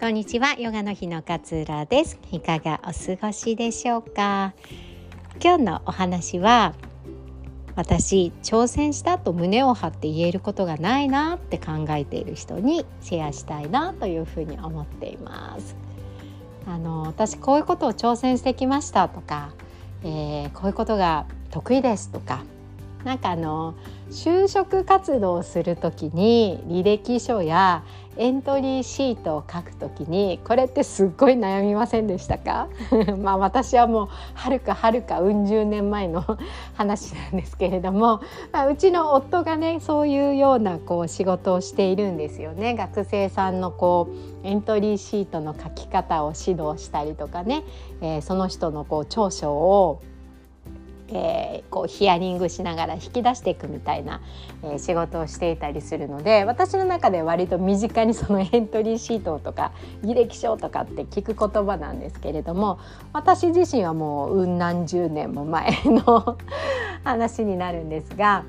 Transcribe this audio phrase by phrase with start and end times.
[0.00, 2.18] こんにちはヨガの日の勝浦です。
[2.32, 4.54] いかがお過ごしでしょうか？
[5.44, 6.72] 今日のお話は
[7.76, 15.76] 私挑戦したと胸を張って言えることがないなって考えている人にシェアしたいなというふうに思っています。
[16.66, 19.52] あの私こういうことを挑戦してきましたとか、
[20.02, 22.42] えー、こういうことが得意ですとか
[23.04, 23.74] なんかあの
[24.10, 27.84] 就職活動をする時に履歴書や
[28.16, 32.68] エントリーシートを書く時にこれってすっごい悩みませんでしたか？
[33.22, 36.24] まあ私はもうはるかはるかうん十年前の
[36.74, 38.20] 話なんですけれども、
[38.52, 42.74] まあ、うちの夫がねそういうようなこう仕事をしているんですよね。
[42.74, 44.08] 学生さんのこ
[44.44, 47.62] うエントリーシートの書き方を指導したりとかね、
[48.02, 50.00] えー、その人のこう長所を
[51.12, 54.20] えー、こうヒアリングしながら引き出していくみたいな、
[54.62, 62.78] えー、仕事をしていたりするので私の中で割と身近にそのエントリーシートとか履歴書とかって聞く言葉なんですけれども
[63.12, 66.38] 私自身はもううん何十年も前の
[67.04, 68.44] 話になるんですが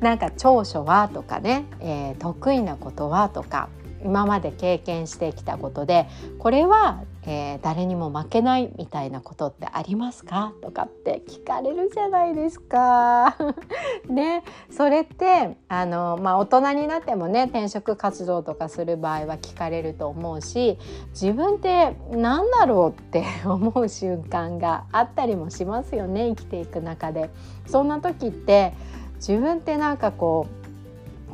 [0.00, 3.68] なんか長所はとかね、えー、得意なことはとか
[4.04, 6.06] 今まで経験してきたことで
[6.38, 10.52] これは、えー、誰にも負けないみたいなことってありますか？
[10.62, 13.36] とかって聞かれるじゃないですか。
[14.08, 20.78] ねそれってあの、まあ、大人になってもね転職活動とかする場合は聞かれると思うし
[21.10, 27.30] 自分って何だろうって 思う瞬間があったりもしますよね生きていく中で。
[27.66, 28.72] そんな時って
[29.16, 30.46] 自分ってなんかこ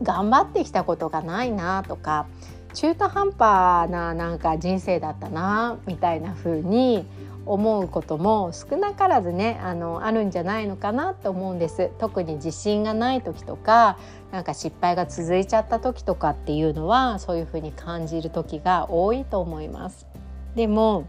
[0.00, 2.26] う頑張ってきたことがないなとか
[2.74, 7.04] 中途半端ななんか人生だったなみたいな風に
[7.44, 11.90] 思うことも少なからずねあのあるんじゃないのかなと思うんです。
[11.98, 13.98] 特に自信がない時とか
[14.30, 20.06] なんか失敗が続いちゃった時とかっていうのはそういう風に感じる時が多いと思います。
[20.54, 21.06] でも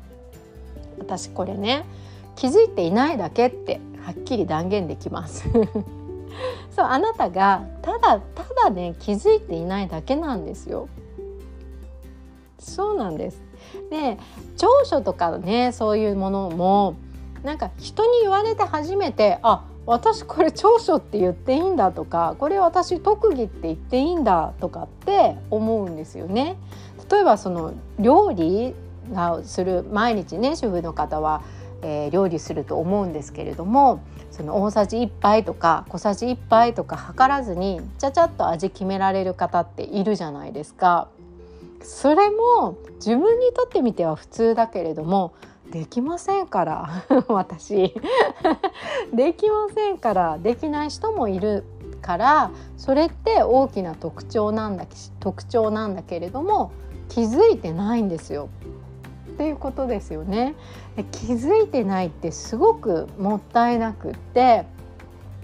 [0.99, 1.85] 私これね
[2.35, 5.47] 気づいていないだけってはっきり断言できます。
[6.75, 10.87] そうあなたがただただね気づいていないだけなんですよ。
[12.63, 13.41] そうなんです
[13.89, 14.17] で
[14.57, 16.95] 長所とかねそういうものも
[17.43, 26.55] なんか人に言われて初めてあ私これ長所って言っていいんだとかこれ私特技って言っていいんだとかって思うんですよね。
[27.11, 28.73] 例えばその料理
[29.11, 31.43] がする毎日ね主婦の方は、
[31.81, 34.01] えー、料理すると思うんですけれども
[34.31, 41.09] その大さじ1杯とか小さじ1杯とか測らずにちゃちゃっと味決められる方っているじゃないですか。
[41.83, 45.33] それも自分にとってみては普通だけれども
[45.71, 47.93] できませんから 私
[49.13, 51.63] できませんからできない人もいる
[52.01, 54.85] からそれって大きな特徴なんだ
[55.19, 56.71] 特徴なんだけれども
[57.09, 58.49] 気づいてないんですよ。
[59.33, 60.53] っていうことですよね。
[61.11, 64.65] 気づいてないってすごくもったいなくって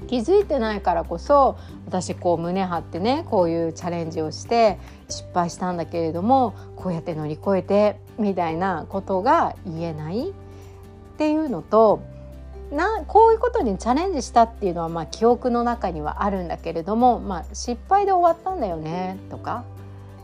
[0.07, 4.79] 気づいてないからこそ私こう胸張ってねこういうチャレンジをして
[5.09, 10.29] 失敗したんだけれどもこうやって乗り越えてみたいなことが言えない。
[10.29, 10.31] っ
[11.19, 12.01] ていうのと
[12.71, 19.65] なこういうことにチャレンジしたっていうのはまあ記憶の中にはあるんだけれども、まあ、失敗で終わったんだよねとか。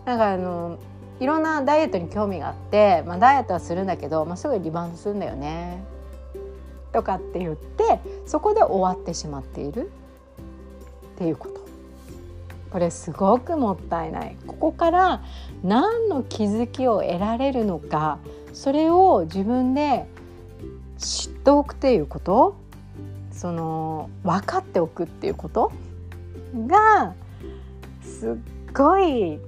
[0.05, 0.77] なんかあの
[1.19, 5.83] いろんなダイエットに興味があって、まあ、ダイエットはするんだけど、まあ、すぐリバウンドするんだよね。
[6.95, 9.91] とかって言ってそこで終わってしまっている
[11.15, 11.65] っていうこと。
[12.71, 14.37] これすごくもったいない。
[14.47, 15.21] ここから
[15.61, 18.19] 何の気づきを得られるのか
[18.53, 20.07] それを自分で
[20.97, 22.55] 知っておくっていうこと。
[23.31, 25.73] その分かっておくっていうこと。
[26.55, 27.13] が
[28.01, 28.35] すっ
[28.73, 29.39] ごい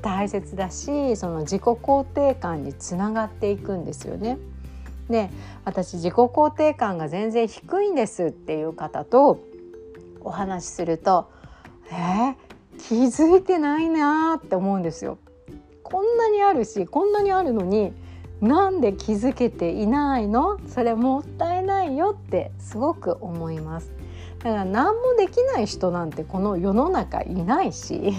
[0.00, 4.38] 大切だしその自己肯定感につながっていくんですよね。
[5.12, 5.30] で
[5.64, 9.38] 私自己肯定感が全然低いんですっていう方と
[10.20, 11.30] お話しすると
[11.92, 12.34] 「えー、
[12.78, 15.18] 気づいてないな」って思うんですよ。
[15.84, 17.92] こんなにあるしこんなにあるのに
[18.40, 20.58] なんで気づけていないの？
[20.66, 23.92] それもったいないよってすごく思います。
[24.42, 28.12] だから何もできない人なんてこの世の中いないし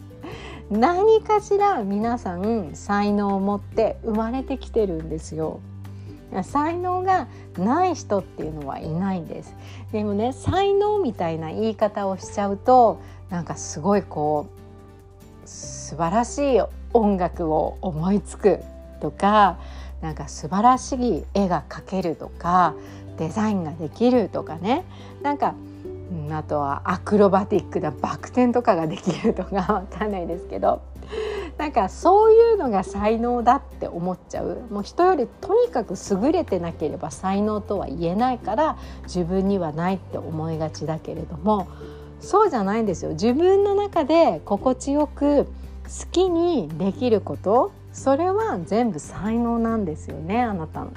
[0.70, 5.60] 何かしら皆さん才能を持って生まれてきてるんですよ。
[6.42, 7.28] 才能が
[7.58, 9.54] ない人っていうのはいないんです。
[9.92, 13.00] でもね才能みたいな言い方をしちゃうと
[13.30, 14.46] なんかすごいこ
[15.44, 16.62] う素晴らしい
[16.92, 18.60] 音楽を思いつく
[19.00, 19.58] とか
[20.00, 22.74] なんか素晴らしい絵が描けるとか
[23.18, 24.84] デザインができるとかね。
[25.22, 25.54] なんか
[26.30, 30.82] あとはアクロバティックなバク転とかができるとかわかんないですけど。
[31.58, 34.62] なんかそういうのが才能だって思っちゃう。
[34.70, 41.68] もう人よりとにかく優れてなければ才能とは言えないから自分にはないって思いがちだけれども
[42.20, 43.12] そうじゃないんですよ。
[43.12, 45.50] 自分の中で心地よく好
[46.10, 50.92] きにできることそれは全部才能なんですよねあなたの。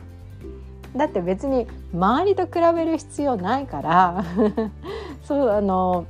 [0.95, 4.23] だって別に周りと比べる必要ないから。
[5.23, 6.05] そうあの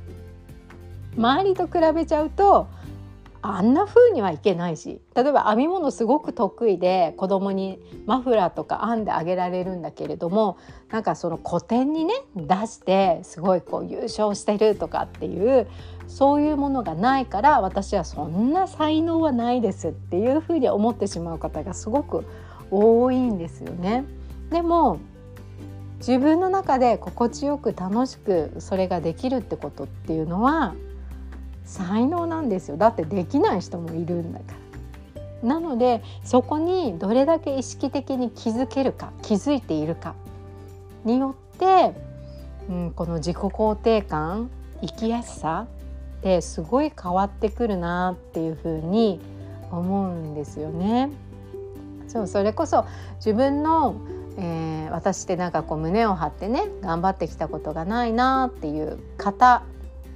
[1.16, 2.68] 周りと比べちゃうと
[3.40, 10.58] あんな風にはいけないし例えば編み物すごく得意で子供にマフラーとか編んであげられるんだけれども
[10.90, 15.68] なんかその古典にね出してすごいこう優勝してるとかっていう
[16.08, 22.24] そういうものがないから私はそんな才能はないですっていう風に思ってしまう方がすごく
[22.70, 24.04] 多いんですよね。
[24.50, 24.98] でも
[25.98, 30.74] 自分の中で心地よく楽しくそれができるってことっていうのは
[31.68, 34.54] 才能なんですよだってできない人もいるんだか
[35.42, 40.14] らなのでそこにどれだけ意識的に気づけるか気づいているか
[41.04, 41.92] によって、
[42.68, 44.50] うん、この自己肯定感
[44.80, 45.66] 生きやすさ
[46.18, 49.20] ってすごい変わってくるなっていうふうに
[49.70, 51.10] 思うんですよね。
[52.08, 52.86] そうそれこそ
[53.16, 53.94] 自分の、
[54.38, 59.62] えー、私ってなんかこう胸を張ってね頑張ってきたことがないなっていう方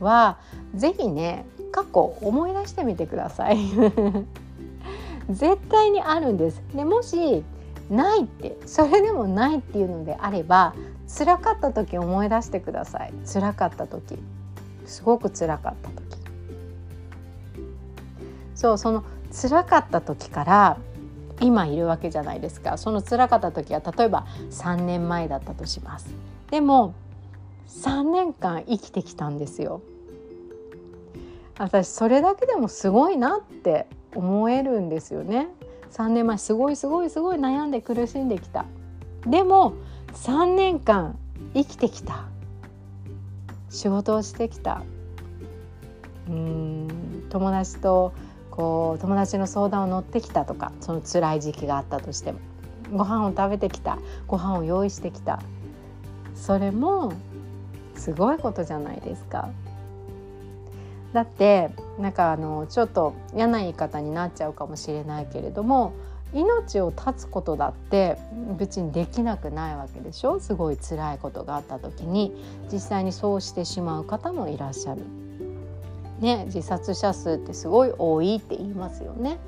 [0.02, 0.38] は
[0.74, 3.58] 是非ね過去思い出してみてください。
[5.30, 6.62] 絶対にあるんです。
[6.74, 7.44] でもし
[7.90, 10.74] ないってそれでもないっていうのであれば
[11.06, 13.12] 辛かった時思い出してください。
[13.30, 14.18] 辛かった時。
[14.86, 16.02] すごく辛かった時。
[18.54, 20.78] そうその辛かった時から
[21.40, 22.78] 今いるわけじゃないですか。
[22.78, 26.14] その辛かった時は例えば3年前だったとします。
[26.50, 26.94] でも
[27.68, 29.80] 3年間生きてきたんですよ。
[31.58, 35.48] 私それだけでもすごいなって思えるんですよね。
[35.90, 38.64] 3年前すごいすごいすごい悩んで苦しんできた。
[39.26, 39.74] でも
[40.14, 41.18] 3年間
[41.54, 42.24] 生きてきた。
[43.68, 44.82] 仕事をしてきた。
[46.28, 46.88] うん
[47.30, 48.12] 友達と
[48.50, 52.38] こう友達の相談を乗ってきたとかその辛い時期があったとしても。
[52.92, 53.98] ご飯を食べてきた。
[54.26, 55.40] ご飯を用意してきた。
[56.34, 57.12] それも
[57.94, 59.48] すごいことじゃないですか。
[61.12, 65.92] だってなんかあのちょっと嫌な言い方になっちゃうかもしれないけれども
[66.32, 68.16] 命を絶つことだって
[68.58, 70.40] 別にできなくないわけでしょ？
[70.40, 72.32] すごい辛いことがあった時に
[72.72, 75.02] 実際にそうしてしまう方もいらっしゃる。
[76.20, 79.38] ね、自殺者数ってすごい多いって言いますよね。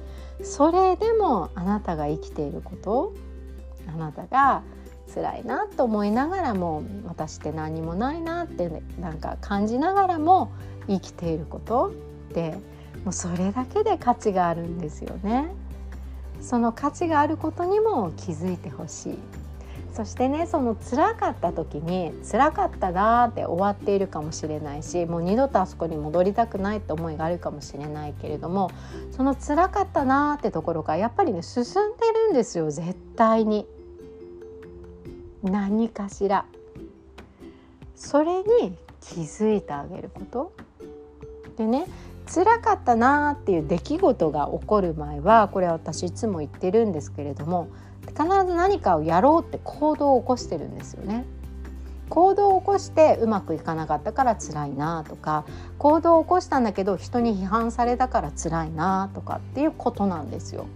[0.43, 3.14] それでもあなたが生きていること
[3.88, 4.62] あなたが
[5.14, 10.50] 辛いなと思いながらも私って何もないなって、ね、なんか感じながらも
[10.88, 11.92] 生きていること
[12.31, 12.52] って
[13.04, 15.48] もうそれだけで価値があるんですよね。
[16.40, 19.19] その価値があることにも気づいてほしい。
[19.94, 28.72] そしてねその辛かった時に辛かったなーって終わっているかもしれないしもう二度とあそこに戻りたくないって思いがあるかもしれないけれども
[29.12, 31.70] その辛かったなーってところがやっぱりね進んで
[32.26, 33.66] るんですよ絶対に。
[35.44, 36.46] 何かしら。
[37.94, 38.75] それに
[39.08, 40.52] 気づいてあげること
[41.56, 41.86] でね
[42.32, 47.69] 辛かったなーっていう出来事が起こる前はこれは私いつも言ってるんですけれども
[48.08, 51.24] 必ず何かをやろうって行動を起こしてるんですよね。
[52.10, 55.46] 行動を起こしてうまくいかなかったから辛いなとか
[55.79, 60.67] 行動を起こしたんだけど人に批判されたから辛いなとかっていうことなんですよ。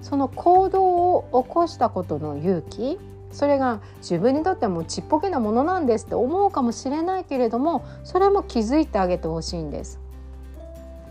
[0.00, 2.98] その行動を起こしたことの勇気
[3.32, 9.98] それが自分にとってもちっぽけなものなんですって思うかもしれないけれどもそれも気づいてあげてほしいんです。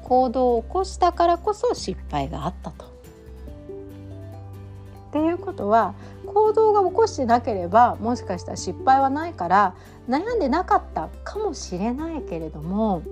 [0.03, 2.85] 行動を起こしたからこそ失敗があったと。
[2.85, 5.93] っていうことは
[6.25, 9.75] 行動が起こしてなければもしかしたら失敗はないから
[10.07, 13.03] 悩んでなかったかもしれないけれども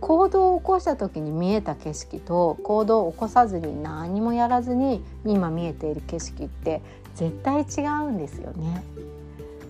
[0.00, 6.82] 行動を起こした時に見えた景色と行動を起こさずに何もやらずに今見えている景色って
[7.14, 8.82] 絶対違うんですよね。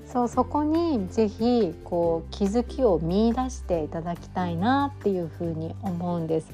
[0.07, 6.49] そうそこにぜひこう気づきを見出していただきたいなっていうふうに思うんです。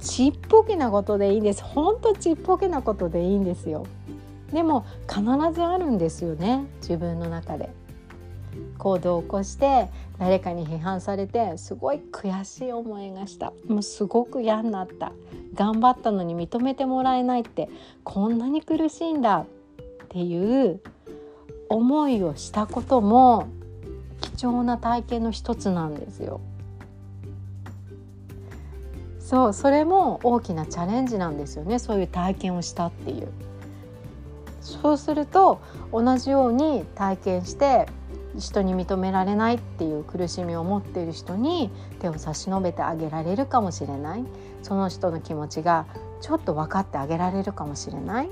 [0.00, 1.64] ちっぽけなことでいいんです。
[1.64, 3.86] ほんとちっぽけなことでいいんですよ。
[4.52, 5.22] でも必
[5.54, 7.70] ずあるんですよね自分の中で。
[8.78, 15.12] 行動を起こして誰かに批判されてすごい悔しい思いがしたもうすごく嫌になった
[15.54, 17.70] 頑張ったのに認めてもらえないって
[18.04, 19.46] こんなに苦しいんだ
[20.12, 20.78] っていう
[21.70, 23.48] 思いをしたことも
[24.20, 26.42] 貴重な体験の一つなんですよ。
[29.18, 33.28] そうそれも大きなチャレンジなんですよねそういう体験をしたっていう。
[34.60, 35.60] そうすると
[35.92, 37.86] 同じように体験して
[38.38, 44.24] 人に認められないっていう苦しみを持っている人に手を差し伸べてあげられるかもしれない
[44.62, 45.86] その人の気持ちが
[46.20, 48.28] ちょっと分かってあげられるかもしれない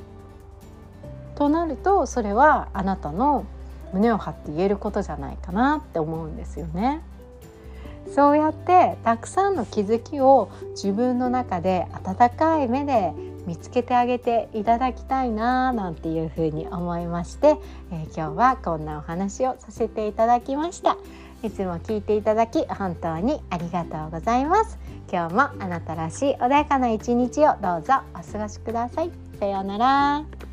[1.40, 3.46] となるとそれはあなたの
[3.94, 7.00] 胸を張って言えることじゃないかなって思うんですよね。
[8.14, 13.12] そうやってたくさんの気づきを自分の中で温かい目で
[13.46, 17.56] 見つけてあげていただきたいななんていうふうに思いまして、
[17.90, 20.98] えー、今日はこんなお話をさせていただきました。
[21.42, 24.78] いつも聞いていただき本当にありがとうございます。
[25.10, 29.10] 今日もあなたらしい穏やかな一日をどうぞお過ごしください。
[29.38, 30.49] さようなら。